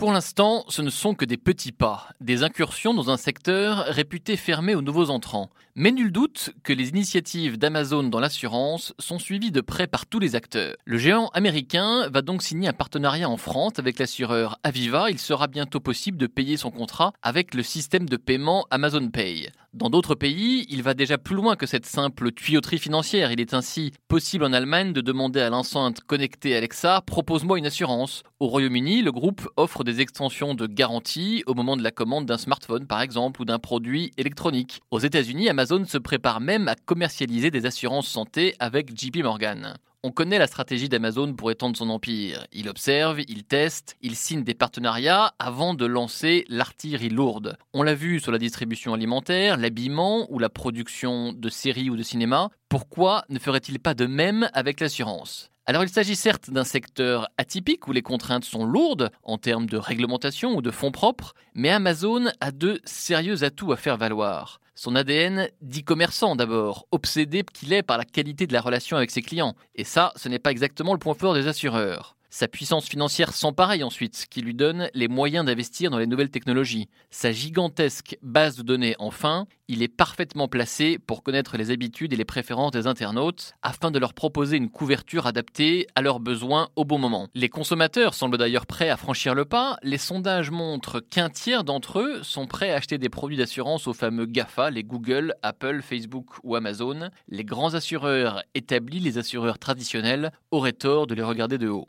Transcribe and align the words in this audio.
Pour 0.00 0.12
l'instant, 0.12 0.64
ce 0.68 0.80
ne 0.80 0.88
sont 0.88 1.14
que 1.14 1.26
des 1.26 1.36
petits 1.36 1.72
pas, 1.72 2.08
des 2.22 2.42
incursions 2.42 2.94
dans 2.94 3.10
un 3.10 3.18
secteur 3.18 3.84
réputé 3.84 4.38
fermé 4.38 4.74
aux 4.74 4.80
nouveaux 4.80 5.10
entrants. 5.10 5.50
Mais 5.74 5.92
nul 5.92 6.10
doute 6.10 6.54
que 6.64 6.72
les 6.72 6.88
initiatives 6.88 7.58
d'Amazon 7.58 8.04
dans 8.04 8.18
l'assurance 8.18 8.94
sont 8.98 9.18
suivies 9.18 9.50
de 9.50 9.60
près 9.60 9.86
par 9.86 10.06
tous 10.06 10.18
les 10.18 10.36
acteurs. 10.36 10.74
Le 10.86 10.96
géant 10.96 11.28
américain 11.34 12.08
va 12.08 12.22
donc 12.22 12.42
signer 12.42 12.68
un 12.68 12.72
partenariat 12.72 13.28
en 13.28 13.36
France 13.36 13.74
avec 13.76 13.98
l'assureur 13.98 14.58
Aviva. 14.62 15.10
Il 15.10 15.18
sera 15.18 15.48
bientôt 15.48 15.80
possible 15.80 16.16
de 16.16 16.26
payer 16.26 16.56
son 16.56 16.70
contrat 16.70 17.12
avec 17.20 17.52
le 17.52 17.62
système 17.62 18.08
de 18.08 18.16
paiement 18.16 18.66
Amazon 18.70 19.06
Pay. 19.10 19.50
Dans 19.72 19.88
d'autres 19.88 20.16
pays, 20.16 20.66
il 20.68 20.82
va 20.82 20.94
déjà 20.94 21.16
plus 21.16 21.36
loin 21.36 21.54
que 21.54 21.64
cette 21.64 21.86
simple 21.86 22.32
tuyauterie 22.32 22.80
financière. 22.80 23.30
Il 23.30 23.40
est 23.40 23.54
ainsi 23.54 23.92
possible 24.08 24.44
en 24.44 24.52
Allemagne 24.52 24.92
de 24.92 25.00
demander 25.00 25.40
à 25.40 25.48
l'enceinte 25.48 26.00
connectée 26.00 26.56
Alexa 26.56 27.02
Propose-moi 27.02 27.56
une 27.56 27.66
assurance. 27.66 28.24
Au 28.40 28.48
Royaume-Uni, 28.48 29.02
le 29.02 29.12
groupe 29.12 29.48
offre 29.56 29.84
des 29.84 30.00
extensions 30.00 30.54
de 30.54 30.66
garantie 30.66 31.44
au 31.46 31.54
moment 31.54 31.76
de 31.76 31.84
la 31.84 31.92
commande 31.92 32.26
d'un 32.26 32.36
smartphone 32.36 32.88
par 32.88 33.00
exemple 33.00 33.42
ou 33.42 33.44
d'un 33.44 33.60
produit 33.60 34.10
électronique. 34.16 34.80
Aux 34.90 34.98
États-Unis, 34.98 35.48
Amazon 35.48 35.84
se 35.84 35.98
prépare 35.98 36.40
même 36.40 36.66
à 36.66 36.74
commercialiser 36.74 37.52
des 37.52 37.64
assurances 37.64 38.08
santé 38.08 38.56
avec 38.58 38.98
JP 38.98 39.18
Morgan. 39.22 39.76
On 40.02 40.12
connaît 40.12 40.38
la 40.38 40.46
stratégie 40.46 40.88
d'Amazon 40.88 41.34
pour 41.34 41.50
étendre 41.50 41.76
son 41.76 41.90
empire. 41.90 42.46
Il 42.52 42.70
observe, 42.70 43.20
il 43.28 43.44
teste, 43.44 43.98
il 44.00 44.16
signe 44.16 44.44
des 44.44 44.54
partenariats 44.54 45.34
avant 45.38 45.74
de 45.74 45.84
lancer 45.84 46.46
l'artillerie 46.48 47.10
lourde. 47.10 47.58
On 47.74 47.82
l'a 47.82 47.94
vu 47.94 48.18
sur 48.18 48.32
la 48.32 48.38
distribution 48.38 48.94
alimentaire, 48.94 49.58
l'habillement 49.58 50.26
ou 50.32 50.38
la 50.38 50.48
production 50.48 51.34
de 51.34 51.48
séries 51.50 51.90
ou 51.90 51.96
de 51.98 52.02
cinéma. 52.02 52.48
Pourquoi 52.70 53.24
ne 53.28 53.38
ferait-il 53.38 53.78
pas 53.78 53.92
de 53.92 54.06
même 54.06 54.48
avec 54.54 54.80
l'assurance? 54.80 55.50
Alors 55.70 55.84
il 55.84 55.88
s'agit 55.88 56.16
certes 56.16 56.50
d'un 56.50 56.64
secteur 56.64 57.28
atypique 57.38 57.86
où 57.86 57.92
les 57.92 58.02
contraintes 58.02 58.44
sont 58.44 58.64
lourdes 58.64 59.12
en 59.22 59.38
termes 59.38 59.66
de 59.66 59.76
réglementation 59.76 60.56
ou 60.56 60.62
de 60.62 60.72
fonds 60.72 60.90
propres, 60.90 61.32
mais 61.54 61.70
Amazon 61.70 62.24
a 62.40 62.50
de 62.50 62.80
sérieux 62.84 63.44
atouts 63.44 63.70
à 63.70 63.76
faire 63.76 63.96
valoir. 63.96 64.60
Son 64.74 64.96
ADN 64.96 65.48
dit 65.62 65.84
commerçant 65.84 66.34
d'abord, 66.34 66.88
obsédé 66.90 67.44
qu'il 67.44 67.72
est 67.72 67.84
par 67.84 67.98
la 67.98 68.04
qualité 68.04 68.48
de 68.48 68.52
la 68.52 68.60
relation 68.60 68.96
avec 68.96 69.12
ses 69.12 69.22
clients. 69.22 69.54
Et 69.76 69.84
ça, 69.84 70.12
ce 70.16 70.28
n'est 70.28 70.40
pas 70.40 70.50
exactement 70.50 70.92
le 70.92 70.98
point 70.98 71.14
fort 71.14 71.34
des 71.34 71.46
assureurs. 71.46 72.16
Sa 72.32 72.46
puissance 72.46 72.88
financière 72.88 73.34
sans 73.34 73.52
pareil 73.52 73.82
ensuite, 73.82 74.26
qui 74.30 74.40
lui 74.40 74.54
donne 74.54 74.88
les 74.94 75.08
moyens 75.08 75.44
d'investir 75.44 75.90
dans 75.90 75.98
les 75.98 76.06
nouvelles 76.06 76.30
technologies. 76.30 76.88
Sa 77.10 77.32
gigantesque 77.32 78.16
base 78.22 78.56
de 78.56 78.62
données 78.62 78.94
enfin, 79.00 79.48
il 79.66 79.82
est 79.82 79.88
parfaitement 79.88 80.46
placé 80.46 81.00
pour 81.00 81.24
connaître 81.24 81.56
les 81.56 81.72
habitudes 81.72 82.12
et 82.12 82.16
les 82.16 82.24
préférences 82.24 82.70
des 82.70 82.86
internautes 82.86 83.54
afin 83.62 83.90
de 83.90 83.98
leur 83.98 84.14
proposer 84.14 84.56
une 84.56 84.70
couverture 84.70 85.26
adaptée 85.26 85.88
à 85.96 86.02
leurs 86.02 86.20
besoins 86.20 86.68
au 86.76 86.84
bon 86.84 86.98
moment. 86.98 87.26
Les 87.34 87.48
consommateurs 87.48 88.14
semblent 88.14 88.38
d'ailleurs 88.38 88.66
prêts 88.66 88.90
à 88.90 88.96
franchir 88.96 89.34
le 89.34 89.44
pas. 89.44 89.76
Les 89.82 89.98
sondages 89.98 90.52
montrent 90.52 91.00
qu'un 91.00 91.30
tiers 91.30 91.64
d'entre 91.64 91.98
eux 91.98 92.22
sont 92.22 92.46
prêts 92.46 92.70
à 92.70 92.76
acheter 92.76 92.98
des 92.98 93.08
produits 93.08 93.38
d'assurance 93.38 93.88
aux 93.88 93.92
fameux 93.92 94.26
GAFA, 94.26 94.70
les 94.70 94.84
Google, 94.84 95.34
Apple, 95.42 95.82
Facebook 95.82 96.26
ou 96.44 96.54
Amazon. 96.54 97.10
Les 97.26 97.44
grands 97.44 97.74
assureurs 97.74 98.44
établis, 98.54 99.00
les 99.00 99.18
assureurs 99.18 99.58
traditionnels, 99.58 100.30
auraient 100.52 100.72
tort 100.72 101.08
de 101.08 101.16
les 101.16 101.24
regarder 101.24 101.58
de 101.58 101.68
haut. 101.68 101.88